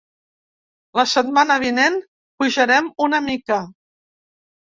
[0.99, 1.99] La setmana vinent
[2.43, 3.59] pujarem una mica.